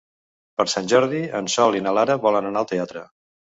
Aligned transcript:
Per 0.61 0.65
Sant 0.73 0.89
Jordi 0.93 1.19
en 1.41 1.51
Sol 1.57 1.79
i 1.81 1.83
na 1.89 1.95
Lara 1.99 2.19
volen 2.27 2.51
anar 2.51 2.67
al 2.67 2.71
teatre. 2.75 3.07